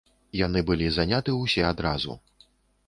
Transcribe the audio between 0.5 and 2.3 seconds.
былі заняты ўсе адразу.